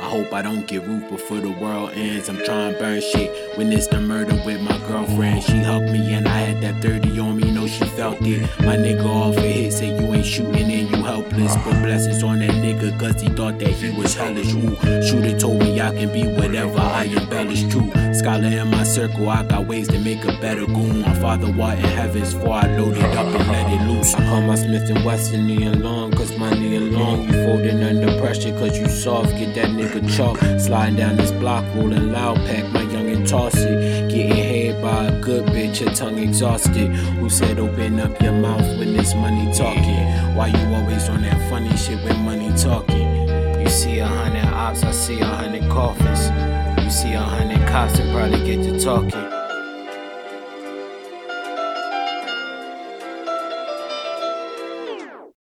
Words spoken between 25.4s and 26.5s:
knee long cause my